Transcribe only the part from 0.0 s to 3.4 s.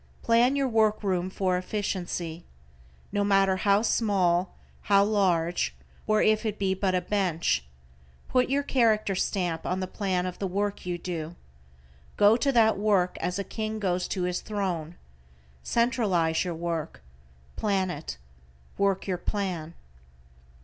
Plan your workroom for efficiency. No